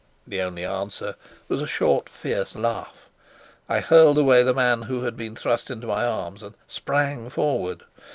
The 0.25 0.41
only 0.41 0.65
answer 0.65 1.13
was 1.47 1.61
a 1.61 1.67
short, 1.67 2.09
fierce 2.09 2.55
laugh. 2.55 3.07
I 3.69 3.81
hurled 3.81 4.17
away 4.17 4.41
the 4.41 4.51
man 4.51 4.81
who 4.81 5.03
had 5.03 5.15
been 5.15 5.35
thrust 5.35 5.69
into 5.69 5.85
my 5.85 6.03
arms 6.07 6.41
and 6.41 6.55
sprang 6.67 7.29
forward. 7.29 7.83